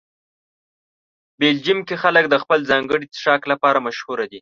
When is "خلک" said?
2.03-2.25